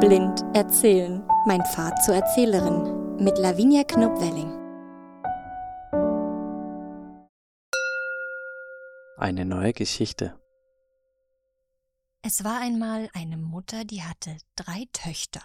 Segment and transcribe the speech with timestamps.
[0.00, 1.26] Blind erzählen.
[1.44, 4.48] Mein Pfad zur Erzählerin mit Lavinia Knupp-Welling.
[9.16, 10.38] Eine neue Geschichte.
[12.22, 15.42] Es war einmal eine Mutter, die hatte drei Töchter.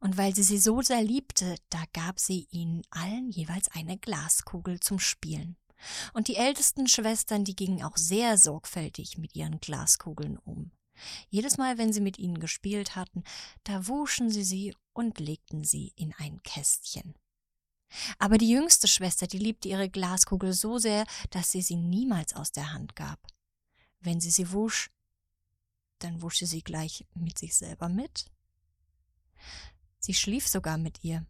[0.00, 4.80] Und weil sie sie so sehr liebte, da gab sie ihnen allen jeweils eine Glaskugel
[4.80, 5.56] zum Spielen.
[6.14, 10.72] Und die ältesten Schwestern, die gingen auch sehr sorgfältig mit ihren Glaskugeln um.
[11.28, 13.24] Jedes Mal, wenn sie mit ihnen gespielt hatten,
[13.64, 17.14] da wuschen sie sie und legten sie in ein Kästchen.
[18.18, 22.52] Aber die jüngste Schwester, die liebte ihre Glaskugel so sehr, dass sie sie niemals aus
[22.52, 23.20] der Hand gab.
[24.00, 24.90] Wenn sie sie wusch,
[25.98, 28.26] dann wusch sie sie gleich mit sich selber mit.
[29.98, 31.26] Sie schlief sogar mit ihr.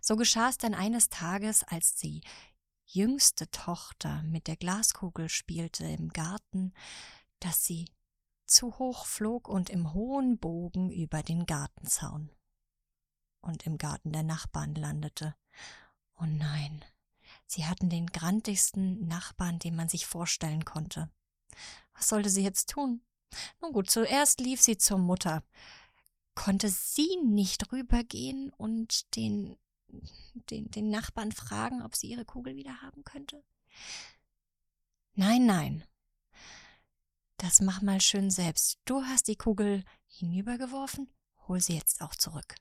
[0.00, 2.22] So geschah es dann eines Tages, als die
[2.86, 6.72] jüngste Tochter mit der Glaskugel spielte im Garten,
[7.40, 7.86] dass sie
[8.46, 12.30] zu hoch flog und im hohen Bogen über den Gartenzaun
[13.40, 15.34] und im Garten der Nachbarn landete.
[16.18, 16.84] Oh nein,
[17.46, 21.10] sie hatten den grantigsten Nachbarn, den man sich vorstellen konnte.
[21.94, 23.02] Was sollte sie jetzt tun?
[23.60, 25.42] Nun gut, zuerst lief sie zur Mutter.
[26.34, 29.56] Konnte sie nicht rübergehen und den,
[30.50, 33.42] den, den Nachbarn fragen, ob sie ihre Kugel wieder haben könnte?
[35.14, 35.84] Nein, nein,
[37.38, 38.78] das mach mal schön selbst.
[38.84, 41.08] Du hast die Kugel hinübergeworfen,
[41.48, 42.54] hol sie jetzt auch zurück.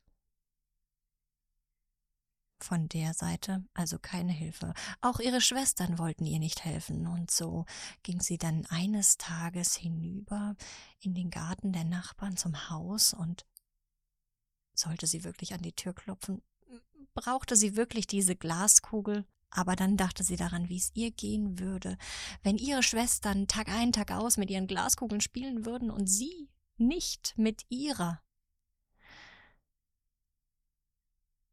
[2.60, 4.74] Von der Seite also keine Hilfe.
[5.02, 7.66] Auch ihre Schwestern wollten ihr nicht helfen, und so
[8.02, 10.56] ging sie dann eines Tages hinüber
[11.00, 13.46] in den Garten der Nachbarn zum Haus und
[14.74, 16.42] sollte sie wirklich an die Tür klopfen?
[17.14, 19.26] Brauchte sie wirklich diese Glaskugel?
[19.56, 21.98] Aber dann dachte sie daran, wie es ihr gehen würde,
[22.44, 27.38] wenn ihre Schwestern Tag ein, Tag aus mit ihren Glaskugeln spielen würden und sie nicht
[27.38, 28.22] mit ihrer.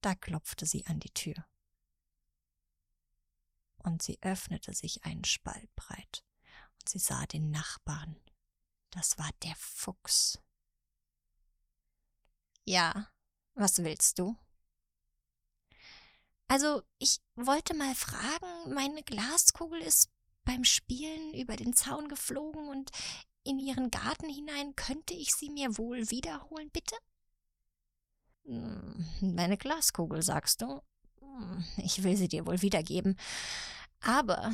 [0.01, 1.47] Da klopfte sie an die Tür.
[3.85, 6.25] Und sie öffnete sich einen Spalt breit,
[6.81, 8.17] und sie sah den Nachbarn.
[8.91, 10.41] Das war der Fuchs.
[12.65, 13.13] Ja,
[13.55, 14.37] was willst du?
[16.53, 20.11] Also, ich wollte mal fragen, meine Glaskugel ist
[20.45, 22.91] beim Spielen über den Zaun geflogen und
[23.43, 24.77] in ihren Garten hinein.
[24.77, 26.95] Könnte ich sie mir wohl wiederholen, bitte?
[28.45, 30.83] Hm, meine Glaskugel, sagst du?
[31.21, 33.19] Hm, ich will sie dir wohl wiedergeben.
[34.03, 34.53] Aber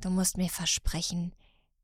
[0.00, 1.36] du musst mir versprechen,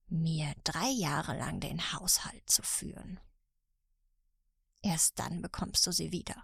[0.07, 3.21] mir drei Jahre lang den Haushalt zu führen.
[4.81, 6.43] Erst dann bekommst du sie wieder.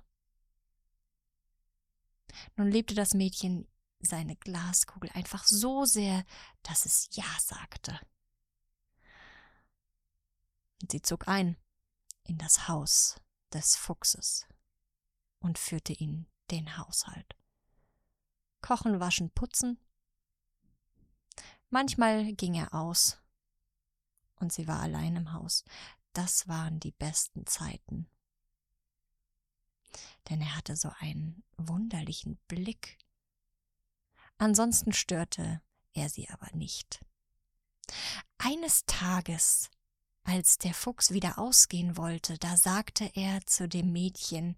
[2.57, 3.67] Nun liebte das Mädchen
[4.01, 6.25] seine Glaskugel einfach so sehr,
[6.63, 7.99] dass es Ja sagte.
[10.83, 11.57] Und sie zog ein
[12.25, 13.21] in das Haus
[13.53, 14.47] des Fuchses
[15.41, 17.37] und führte ihn den Haushalt.
[18.63, 19.79] Kochen, waschen, putzen.
[21.71, 23.19] Manchmal ging er aus
[24.37, 25.65] und sie war allein im Haus.
[26.13, 28.09] Das waren die besten Zeiten
[30.29, 32.99] denn er hatte so einen wunderlichen Blick.
[34.39, 35.61] Ansonsten störte
[35.93, 37.05] er sie aber nicht.
[38.39, 39.71] Eines Tages,
[40.23, 44.57] als der Fuchs wieder ausgehen wollte, da sagte er zu dem Mädchen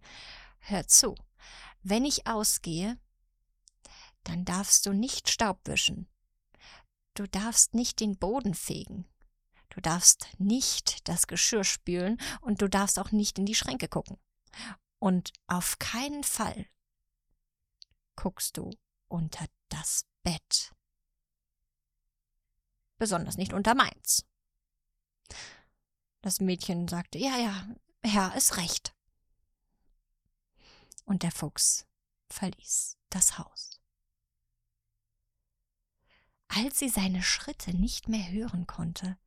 [0.60, 1.16] Hör zu,
[1.82, 2.98] wenn ich ausgehe,
[4.24, 6.08] dann darfst du nicht Staub wischen,
[7.14, 9.08] du darfst nicht den Boden fegen,
[9.70, 14.18] du darfst nicht das Geschirr spülen und du darfst auch nicht in die Schränke gucken.
[15.02, 16.68] Und auf keinen Fall
[18.14, 18.70] guckst du
[19.08, 20.72] unter das Bett.
[22.98, 24.24] Besonders nicht unter meins.
[26.20, 27.66] Das Mädchen sagte, ja, ja,
[28.04, 28.94] Herr ist recht.
[31.04, 31.84] Und der Fuchs
[32.28, 33.80] verließ das Haus.
[36.46, 39.18] Als sie seine Schritte nicht mehr hören konnte,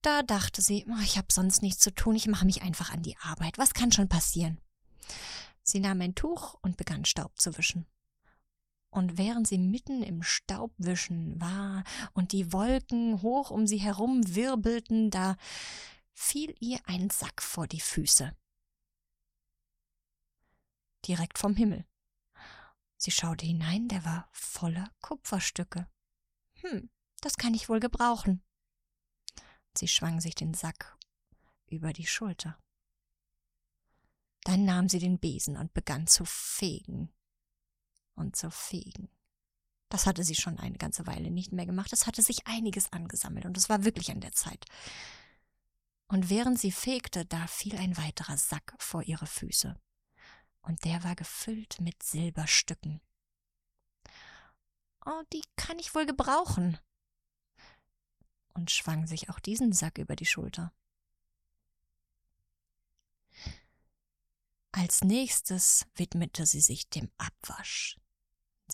[0.00, 3.02] da dachte sie, oh, ich habe sonst nichts zu tun, ich mache mich einfach an
[3.02, 3.58] die Arbeit.
[3.58, 4.58] Was kann schon passieren?
[5.62, 7.86] Sie nahm ein Tuch und begann Staub zu wischen.
[8.90, 15.10] Und während sie mitten im Staubwischen war und die Wolken hoch um sie herum wirbelten,
[15.10, 15.36] da
[16.12, 18.34] fiel ihr ein Sack vor die Füße.
[21.06, 21.84] Direkt vom Himmel.
[22.96, 25.88] Sie schaute hinein, der war voller Kupferstücke.
[26.62, 26.88] Hm,
[27.20, 28.42] das kann ich wohl gebrauchen.
[29.76, 30.96] Sie schwang sich den Sack
[31.66, 32.58] über die Schulter.
[34.46, 37.12] Dann nahm sie den Besen und begann zu fegen
[38.14, 39.10] und zu fegen.
[39.88, 41.92] Das hatte sie schon eine ganze Weile nicht mehr gemacht.
[41.92, 44.64] Es hatte sich einiges angesammelt und es war wirklich an der Zeit.
[46.06, 49.76] Und während sie fegte, da fiel ein weiterer Sack vor ihre Füße.
[50.62, 53.00] Und der war gefüllt mit Silberstücken.
[55.04, 56.78] Oh, die kann ich wohl gebrauchen.
[58.54, 60.72] Und schwang sich auch diesen Sack über die Schulter.
[64.76, 67.98] Als nächstes widmete sie sich dem Abwasch.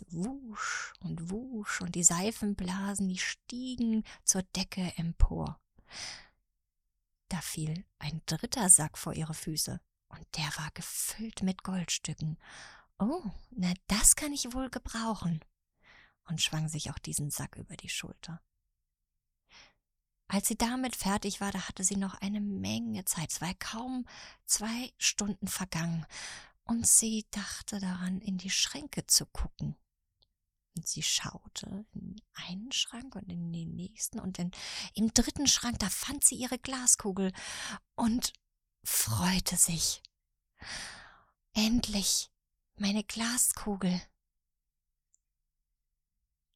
[0.09, 5.61] Wusch und wusch und die Seifenblasen, die stiegen zur Decke empor.
[7.29, 12.37] Da fiel ein dritter Sack vor ihre Füße, und der war gefüllt mit Goldstücken.
[12.99, 15.39] Oh, na das kann ich wohl gebrauchen,
[16.25, 18.43] und schwang sich auch diesen Sack über die Schulter.
[20.33, 23.31] Als sie damit fertig war, da hatte sie noch eine Menge Zeit.
[23.31, 24.07] Es war kaum
[24.47, 26.07] zwei Stunden vergangen,
[26.65, 29.77] und sie dachte daran, in die Schränke zu gucken.
[30.75, 34.53] Und sie schaute in einen Schrank und in den nächsten und in,
[34.95, 37.35] im dritten Schrank, da fand sie ihre Glaskugel
[37.95, 38.33] und
[38.83, 40.03] freute sich.
[41.53, 42.31] Endlich
[42.77, 44.01] meine Glaskugel.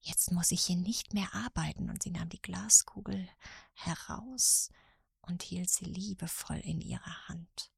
[0.06, 3.28] Jetzt muss ich hier nicht mehr arbeiten, und sie nahm die Glaskugel
[3.72, 4.70] heraus
[5.20, 7.72] und hielt sie liebevoll in ihrer Hand.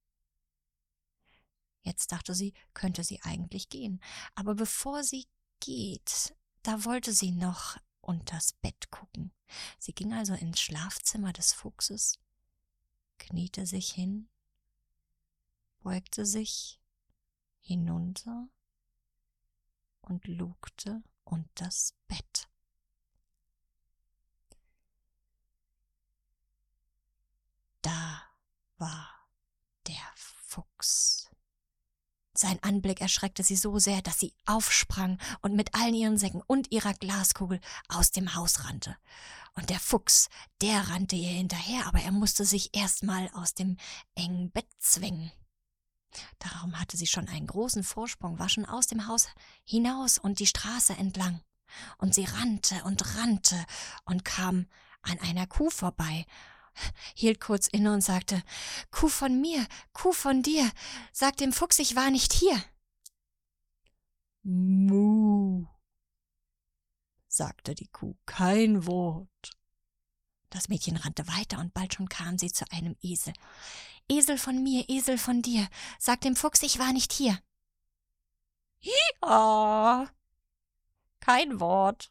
[1.81, 4.03] Jetzt dachte sie, könnte sie eigentlich gehen,
[4.35, 5.27] aber bevor sie
[5.61, 6.37] geht.
[6.63, 9.33] Da wollte sie noch unters Bett gucken.
[9.79, 12.19] Sie ging also ins Schlafzimmer des Fuchses,
[13.17, 14.29] kniete sich hin,
[15.81, 16.79] beugte sich
[17.61, 18.51] hinunter
[20.03, 22.49] und lugte unters Bett.
[27.83, 28.23] Da
[28.79, 29.09] war
[29.87, 31.31] der Fuchs.
[32.35, 36.71] Sein Anblick erschreckte sie so sehr, dass sie aufsprang und mit allen ihren Säcken und
[36.71, 38.97] ihrer Glaskugel aus dem Haus rannte.
[39.55, 40.29] Und der Fuchs,
[40.61, 43.77] der rannte ihr hinterher, aber er musste sich erstmal aus dem
[44.15, 45.33] engen Bett zwingen.
[46.39, 49.29] Darum hatte sie schon einen großen Vorsprung, war schon aus dem Haus
[49.65, 51.43] hinaus und die Straße entlang.
[51.99, 53.65] Und sie rannte und rannte
[54.05, 54.67] und kam
[55.03, 56.25] an einer Kuh vorbei,
[57.15, 58.43] hielt kurz inne und sagte
[58.91, 60.71] Kuh von mir, Kuh von dir,
[61.13, 62.63] sag dem Fuchs, ich war nicht hier.
[64.43, 65.67] Mu,
[67.27, 69.51] sagte die Kuh, kein Wort.
[70.51, 73.35] Das Mädchen rannte weiter und bald schon kam sie zu einem Esel.
[74.09, 75.69] Esel von mir, Esel von dir,
[75.99, 77.39] sag dem Fuchs, ich war nicht hier.
[78.81, 80.09] Ja,
[81.21, 82.11] kein Wort.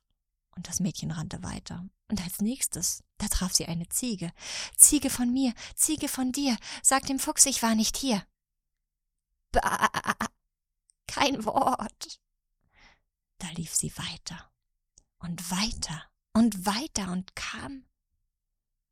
[0.56, 1.88] Und das Mädchen rannte weiter.
[2.10, 4.32] Und als nächstes, da traf sie eine Ziege.
[4.76, 8.26] Ziege von mir, Ziege von dir, sag dem Fuchs, ich war nicht hier.
[9.52, 9.90] Bah,
[11.08, 12.20] kein Wort.
[13.40, 14.52] Da lief sie weiter
[15.20, 17.86] und weiter und weiter und kam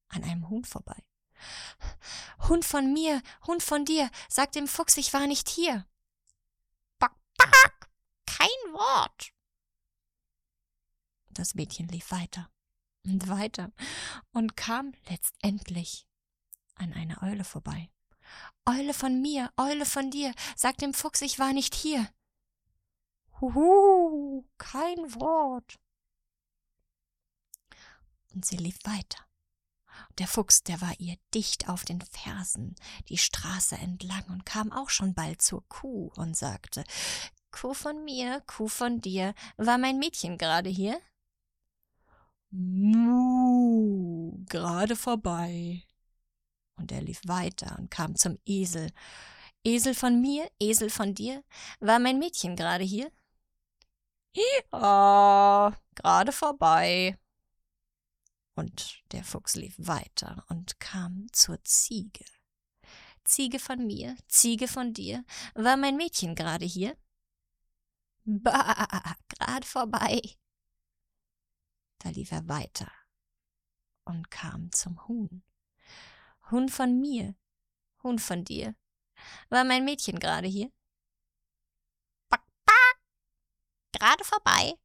[0.09, 1.01] an einem Huhn vorbei.
[2.47, 5.85] Hund von mir, Hund von dir, sag dem Fuchs, ich war nicht hier.
[6.99, 7.89] Back, back,
[8.25, 9.31] kein Wort.
[11.29, 12.49] Das Mädchen lief weiter
[13.03, 13.71] und weiter
[14.31, 16.07] und kam letztendlich
[16.75, 17.89] an einer Eule vorbei.
[18.65, 22.09] Eule von mir, Eule von dir, sag dem Fuchs, ich war nicht hier.
[23.39, 25.77] Huhu, kein Wort.
[28.33, 29.25] Und sie lief weiter.
[30.19, 32.75] Der Fuchs, der war ihr dicht auf den Fersen,
[33.09, 36.83] die Straße entlang und kam auch schon bald zur Kuh und sagte,
[37.51, 40.99] Kuh von mir, Kuh von dir, war mein Mädchen gerade hier?
[42.51, 45.83] Mu, gerade vorbei.
[46.77, 48.91] Und er lief weiter und kam zum Esel.
[49.63, 51.43] Esel von mir, Esel von dir,
[51.79, 53.11] war mein Mädchen gerade hier?
[54.35, 57.17] Ja, gerade vorbei.
[58.55, 62.25] Und der Fuchs lief weiter und kam zur Ziege.
[63.25, 66.95] Ziege von mir, Ziege von dir, war mein Mädchen gerade hier?
[68.23, 70.21] Bah, gerade vorbei.
[71.99, 72.91] Da lief er weiter
[74.05, 75.43] und kam zum Huhn.
[76.51, 77.35] Huhn von mir,
[78.03, 78.75] Huhn von dir.
[79.49, 80.71] War mein Mädchen gerade hier?
[82.29, 82.99] Back, back.
[83.91, 84.75] Gerade vorbei.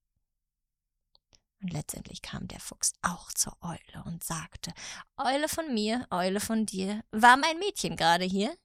[1.63, 4.73] Und letztendlich kam der Fuchs auch zur Eule und sagte,
[5.19, 8.57] Eule von mir, Eule von dir, war mein Mädchen gerade hier?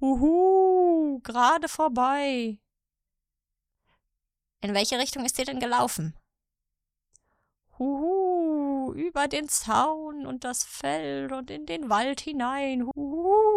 [0.00, 2.58] Huhu, gerade vorbei.
[4.60, 6.14] In welche Richtung ist ihr denn gelaufen?
[7.78, 12.86] Huhu, über den Zaun und das Feld und in den Wald hinein.
[12.86, 13.47] Huhu.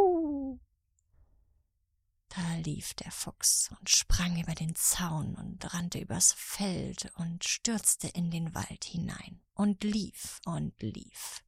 [2.34, 8.08] Da lief der Fuchs und sprang über den Zaun und rannte übers Feld und stürzte
[8.08, 11.44] in den Wald hinein und lief und lief.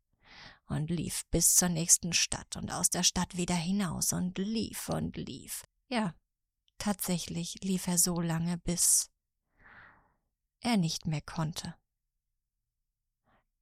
[0.67, 5.15] und lief bis zur nächsten Stadt und aus der Stadt wieder hinaus und lief und
[5.17, 5.63] lief.
[5.89, 6.15] Ja,
[6.77, 9.11] tatsächlich lief er so lange, bis
[10.61, 11.75] er nicht mehr konnte.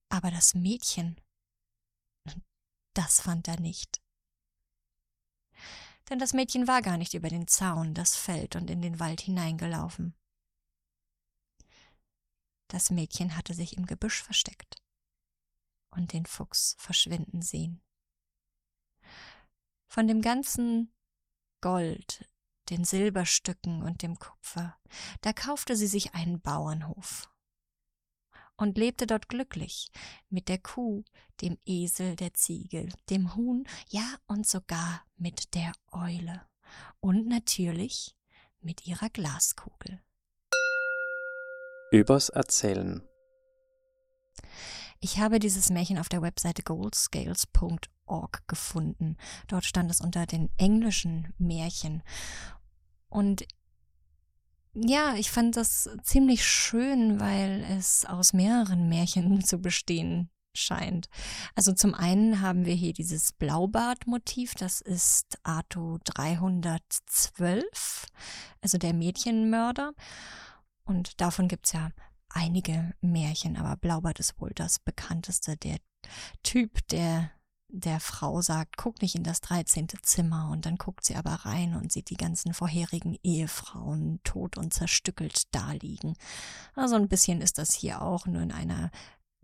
[0.09, 1.19] Aber das Mädchen,
[2.93, 4.00] das fand er nicht.
[6.11, 9.21] Denn das Mädchen war gar nicht über den Zaun, das Feld und in den Wald
[9.21, 10.13] hineingelaufen.
[12.67, 14.83] Das Mädchen hatte sich im Gebüsch versteckt
[15.89, 17.81] und den Fuchs verschwinden sehen.
[19.87, 20.93] Von dem ganzen
[21.61, 22.29] Gold,
[22.69, 24.77] den Silberstücken und dem Kupfer,
[25.21, 27.31] da kaufte sie sich einen Bauernhof
[28.57, 29.91] und lebte dort glücklich
[30.29, 31.03] mit der Kuh,
[31.39, 36.41] dem Esel, der Ziege, dem Huhn, ja und sogar mit der Eule
[36.99, 38.17] und natürlich
[38.59, 40.01] mit ihrer Glaskugel.
[41.91, 43.03] Übers Erzählen.
[44.99, 49.17] Ich habe dieses Märchen auf der Webseite goldscales.org gefunden.
[49.47, 52.01] Dort stand es unter den englischen Märchen.
[53.09, 53.45] Und
[54.73, 61.09] ja, ich fand das ziemlich schön, weil es aus mehreren Märchen zu bestehen scheint.
[61.55, 68.07] Also zum einen haben wir hier dieses Blaubart-Motiv, das ist Arto 312,
[68.61, 69.93] also der Mädchenmörder.
[70.83, 71.91] Und davon gibt es ja
[72.29, 75.57] einige Märchen, aber Blaubart ist wohl das bekannteste.
[75.57, 75.77] Der
[76.43, 77.31] Typ, der
[77.73, 79.87] der Frau sagt, guck nicht in das 13.
[80.01, 84.73] Zimmer und dann guckt sie aber rein und sieht die ganzen vorherigen Ehefrauen tot und
[84.73, 86.15] zerstückelt daliegen.
[86.75, 88.91] Also ein bisschen ist das hier auch, nur in einer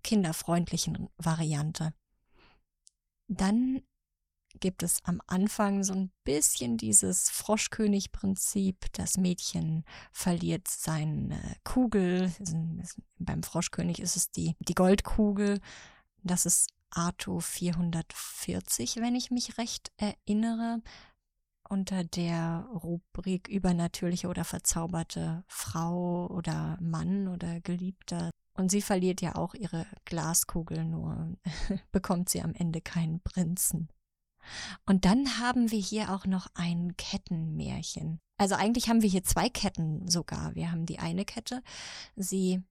[0.08, 1.94] kinderfreundlichen Variante.
[3.28, 3.82] Dann
[4.62, 8.86] gibt es am Anfang so ein bisschen dieses Froschkönig-Prinzip.
[8.94, 9.84] Das Mädchen
[10.14, 12.32] verliert seine Kugel.
[13.20, 15.60] Beim Froschkönig ist es die, die Goldkugel.
[16.24, 20.82] Das ist Arto 440, wenn ich mich recht erinnere,
[21.68, 28.32] unter der Rubrik übernatürliche oder verzauberte Frau oder Mann oder Geliebter.
[28.58, 31.38] Und sie verliert ja auch ihre Glaskugel, nur
[31.92, 33.88] bekommt sie am Ende keinen Prinzen.
[34.86, 38.20] Und dann haben wir hier auch noch ein Kettenmärchen.
[38.38, 40.56] Also eigentlich haben wir hier zwei Ketten sogar.
[40.56, 41.62] Wir haben die eine Kette,
[42.16, 42.64] sie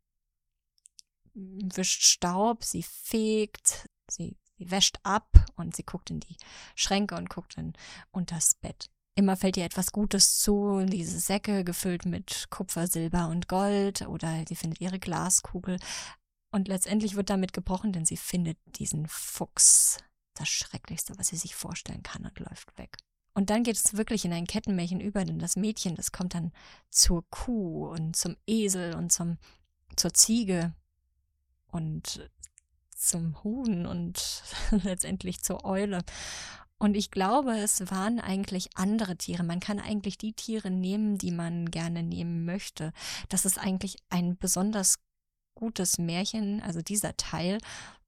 [1.34, 6.36] wischt Staub, sie fegt, sie, sie wäscht ab und sie guckt in die
[6.74, 7.74] Schränke und guckt in
[8.10, 8.90] unters Bett.
[9.18, 14.44] Immer fällt ihr etwas Gutes zu, diese Säcke gefüllt mit Kupfer, Silber und Gold oder
[14.46, 15.78] sie findet ihre Glaskugel.
[16.50, 19.96] Und letztendlich wird damit gebrochen, denn sie findet diesen Fuchs,
[20.34, 22.98] das Schrecklichste, was sie sich vorstellen kann, und läuft weg.
[23.32, 26.52] Und dann geht es wirklich in ein Kettenmärchen über, denn das Mädchen, das kommt dann
[26.90, 29.38] zur Kuh und zum Esel und zum,
[29.96, 30.74] zur Ziege
[31.68, 32.30] und
[32.94, 34.42] zum Huhn und
[34.82, 36.02] letztendlich zur Eule.
[36.78, 39.42] Und ich glaube, es waren eigentlich andere Tiere.
[39.42, 42.92] Man kann eigentlich die Tiere nehmen, die man gerne nehmen möchte.
[43.30, 44.98] Das ist eigentlich ein besonders
[45.54, 47.58] gutes Märchen, also dieser Teil,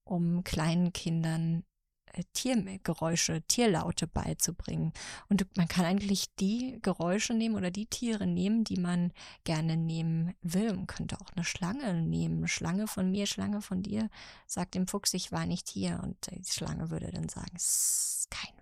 [0.04, 1.64] um kleinen Kindern
[2.12, 4.92] äh, Tiergeräusche, Tierlaute beizubringen.
[5.28, 9.12] Und man kann eigentlich die Geräusche nehmen oder die Tiere nehmen, die man
[9.44, 10.74] gerne nehmen will.
[10.74, 12.48] Man könnte auch eine Schlange nehmen.
[12.48, 14.10] Schlange von mir, Schlange von dir.
[14.46, 16.00] Sagt dem Fuchs, ich war nicht hier.
[16.02, 18.57] Und die Schlange würde dann sagen, es ist kein.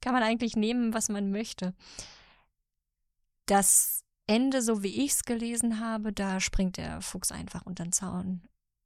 [0.00, 1.74] Kann man eigentlich nehmen, was man möchte.
[3.46, 7.92] Das Ende, so wie ich es gelesen habe, da springt der Fuchs einfach unter den
[7.92, 8.42] Zaun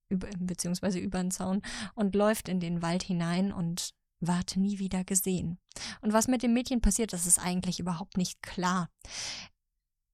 [0.09, 1.63] über, beziehungsweise über den Zaun
[1.95, 5.59] und läuft in den Wald hinein und ward nie wieder gesehen.
[6.01, 8.89] Und was mit dem Mädchen passiert, das ist eigentlich überhaupt nicht klar.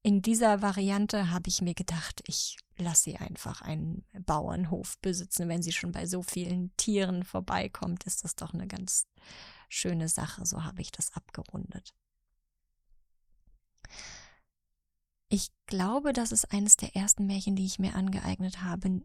[0.03, 5.49] In dieser Variante habe ich mir gedacht, ich lasse sie einfach einen Bauernhof besitzen.
[5.49, 9.07] Wenn sie schon bei so vielen Tieren vorbeikommt, ist das doch eine ganz
[9.69, 10.45] schöne Sache.
[10.47, 11.95] So habe ich das abgerundet.
[15.29, 19.03] Ich glaube, das ist eines der ersten Märchen, die ich mir angeeignet habe,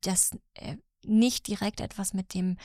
[0.00, 2.56] das äh, nicht direkt etwas mit dem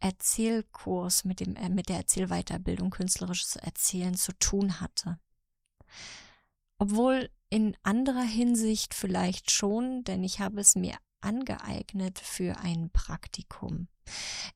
[0.00, 5.18] Erzählkurs, mit, dem, äh, mit der Erzählweiterbildung künstlerisches Erzählen zu tun hatte.
[6.78, 13.88] Obwohl in anderer Hinsicht vielleicht schon, denn ich habe es mir angeeignet für ein Praktikum.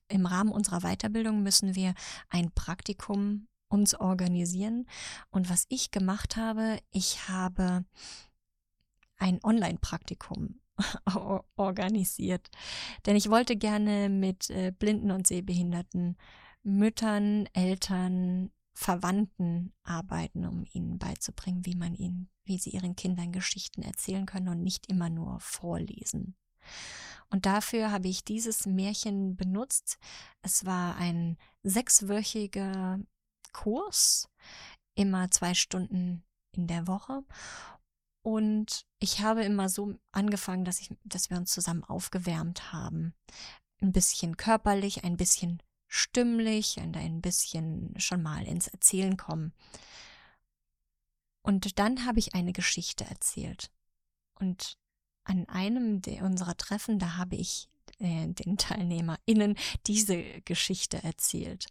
[0.07, 1.93] Im Rahmen unserer Weiterbildung müssen wir
[2.29, 4.87] ein Praktikum uns organisieren.
[5.29, 7.85] Und was ich gemacht habe, ich habe
[9.17, 10.59] ein Online-Praktikum
[11.55, 12.49] organisiert.
[13.05, 16.17] Denn ich wollte gerne mit äh, blinden und sehbehinderten
[16.63, 23.81] Müttern, Eltern, Verwandten arbeiten, um ihnen beizubringen, wie man ihnen, wie sie ihren Kindern Geschichten
[23.81, 26.35] erzählen können und nicht immer nur vorlesen.
[27.29, 29.97] Und dafür habe ich dieses Märchen benutzt.
[30.41, 32.99] Es war ein sechswöchiger
[33.51, 34.29] Kurs,
[34.95, 37.23] immer zwei Stunden in der Woche.
[38.21, 43.13] Und ich habe immer so angefangen, dass, ich, dass wir uns zusammen aufgewärmt haben.
[43.81, 49.53] Ein bisschen körperlich, ein bisschen stimmlich und ein bisschen schon mal ins Erzählen kommen.
[51.41, 53.71] Und dann habe ich eine Geschichte erzählt.
[54.35, 54.77] Und
[55.27, 57.69] an einem unserer Treffen, da habe ich
[57.99, 61.67] äh, den TeilnehmerInnen diese Geschichte erzählt.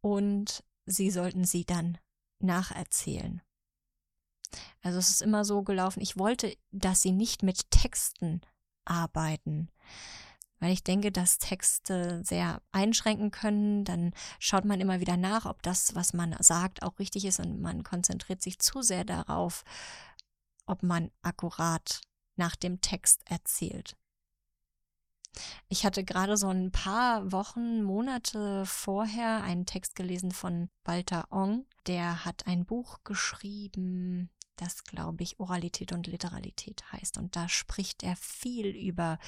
[0.00, 1.98] Und sie sollten sie dann
[2.40, 3.42] nacherzählen.
[4.82, 8.40] Also es ist immer so gelaufen, ich wollte, dass sie nicht mit Texten
[8.84, 9.68] arbeiten,
[10.58, 13.84] weil ich denke, dass Texte sehr einschränken können.
[13.84, 17.60] Dann schaut man immer wieder nach, ob das, was man sagt, auch richtig ist und
[17.60, 19.64] man konzentriert sich zu sehr darauf,
[20.66, 22.00] ob man akkurat
[22.40, 23.96] nach dem Text erzählt.
[25.68, 31.66] Ich hatte gerade so ein paar Wochen, Monate vorher einen Text gelesen von Walter Ong.
[31.86, 37.18] Der hat ein Buch geschrieben, das, glaube ich, Oralität und Literalität heißt.
[37.18, 39.18] Und da spricht er viel über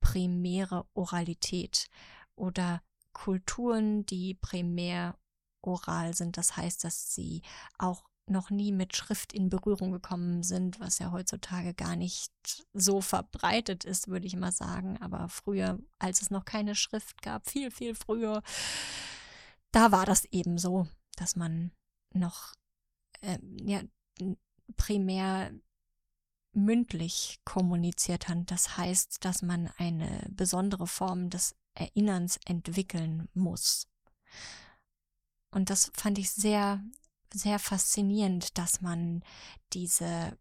[0.00, 1.88] primäre Oralität
[2.34, 5.16] oder Kulturen, die primär
[5.62, 6.36] oral sind.
[6.36, 7.42] Das heißt, dass sie
[7.78, 12.32] auch noch nie mit Schrift in Berührung gekommen sind, was ja heutzutage gar nicht
[12.72, 14.96] so verbreitet ist, würde ich mal sagen.
[15.00, 18.42] Aber früher, als es noch keine Schrift gab, viel, viel früher,
[19.72, 21.72] da war das eben so, dass man
[22.14, 22.54] noch
[23.20, 23.82] äh, ja,
[24.76, 25.52] primär
[26.52, 28.50] mündlich kommuniziert hat.
[28.50, 33.86] Das heißt, dass man eine besondere Form des Erinnerns entwickeln muss.
[35.50, 36.82] Und das fand ich sehr,
[37.32, 39.22] sehr faszinierend, dass man
[39.72, 40.38] diese,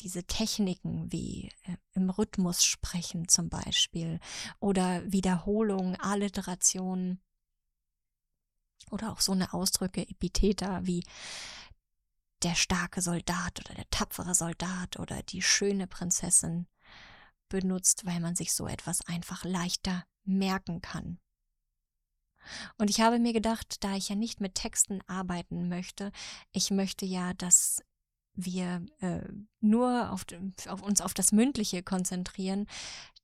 [0.00, 4.20] diese Techniken wie äh, im Rhythmus sprechen zum Beispiel
[4.60, 7.20] oder Wiederholung, Alliteration
[8.90, 11.04] oder auch so eine Ausdrücke, Epitheta wie
[12.42, 16.66] der starke Soldat oder der tapfere Soldat oder die schöne Prinzessin
[17.48, 21.18] benutzt, weil man sich so etwas einfach leichter merken kann.
[22.78, 26.12] Und ich habe mir gedacht, da ich ja nicht mit Texten arbeiten möchte,
[26.52, 27.82] ich möchte ja, dass
[28.34, 29.22] wir äh,
[29.60, 30.26] nur auf,
[30.68, 32.66] auf uns auf das Mündliche konzentrieren,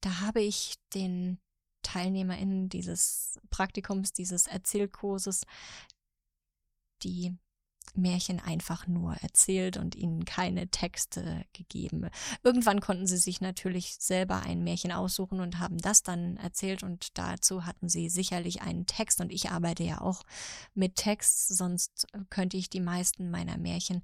[0.01, 1.39] da habe ich den
[1.83, 5.43] TeilnehmerInnen dieses Praktikums, dieses Erzählkurses,
[7.03, 7.37] die
[7.95, 12.09] Märchen einfach nur erzählt und ihnen keine Texte gegeben.
[12.43, 17.19] Irgendwann konnten sie sich natürlich selber ein Märchen aussuchen und haben das dann erzählt und
[17.19, 20.23] dazu hatten sie sicherlich einen Text und ich arbeite ja auch
[20.75, 24.03] mit Text, sonst könnte ich die meisten meiner Märchen,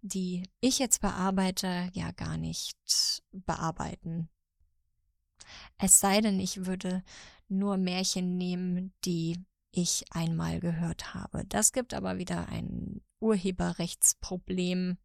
[0.00, 4.28] die ich jetzt bearbeite, ja gar nicht bearbeiten.
[5.78, 7.02] Es sei denn, ich würde
[7.48, 11.44] nur Märchen nehmen, die ich einmal gehört habe.
[11.46, 14.98] Das gibt aber wieder ein Urheberrechtsproblem.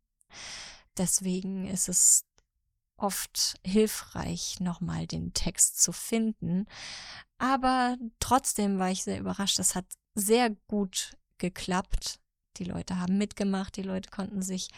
[0.97, 2.25] Deswegen ist es
[2.97, 6.65] oft hilfreich, nochmal den Text zu finden.
[7.37, 9.59] Aber trotzdem war ich sehr überrascht.
[9.59, 12.19] Das hat sehr gut geklappt.
[12.57, 14.69] Die Leute haben mitgemacht, die Leute konnten sich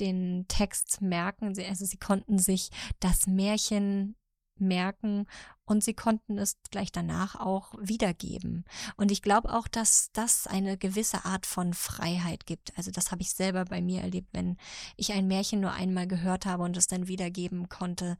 [0.00, 4.16] den Text merken, also sie konnten sich das Märchen
[4.60, 5.26] merken
[5.64, 8.64] und sie konnten es gleich danach auch wiedergeben.
[8.96, 12.76] Und ich glaube auch, dass das eine gewisse Art von Freiheit gibt.
[12.76, 14.56] Also das habe ich selber bei mir erlebt, wenn
[14.96, 18.16] ich ein Märchen nur einmal gehört habe und es dann wiedergeben konnte,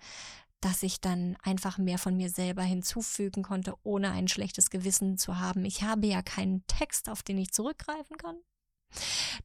[0.61, 5.39] dass ich dann einfach mehr von mir selber hinzufügen konnte, ohne ein schlechtes Gewissen zu
[5.39, 5.65] haben.
[5.67, 8.37] Ich habe ja keinen Text, auf den ich zurückgreifen kann.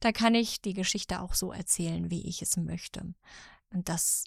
[0.00, 3.14] Da kann ich die Geschichte auch so erzählen, wie ich es möchte.
[3.72, 4.24] Und das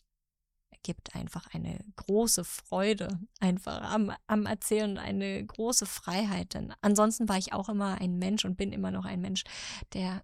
[0.82, 6.54] gibt einfach eine große Freude einfach am, am Erzählen, eine große Freiheit.
[6.54, 9.44] Denn ansonsten war ich auch immer ein Mensch und bin immer noch ein Mensch,
[9.94, 10.24] der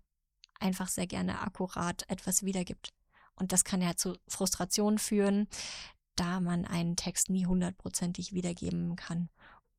[0.59, 2.93] einfach sehr gerne akkurat etwas wiedergibt.
[3.35, 5.47] Und das kann ja zu Frustration führen,
[6.15, 9.29] da man einen Text nie hundertprozentig wiedergeben kann,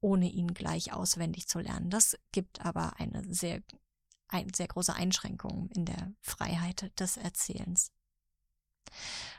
[0.00, 1.90] ohne ihn gleich auswendig zu lernen.
[1.90, 3.62] Das gibt aber eine sehr,
[4.28, 7.92] eine sehr große Einschränkung in der Freiheit des Erzählens.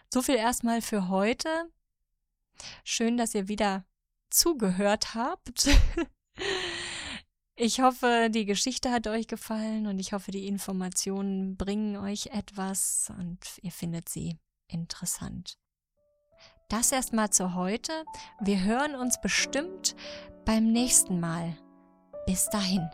[0.09, 1.49] So viel erstmal für heute.
[2.83, 3.85] Schön, dass ihr wieder
[4.29, 5.69] zugehört habt.
[7.63, 13.13] Ich hoffe, die Geschichte hat euch gefallen und ich hoffe, die Informationen bringen euch etwas
[13.19, 15.59] und ihr findet sie interessant.
[16.69, 17.91] Das erstmal zu heute.
[18.39, 19.95] Wir hören uns bestimmt
[20.43, 21.55] beim nächsten Mal.
[22.25, 22.89] Bis dahin.